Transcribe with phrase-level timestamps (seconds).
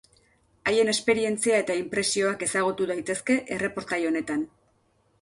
[0.71, 4.47] Haien esperientzia eta inpresioak ezagutu daitezke erreportai honetan.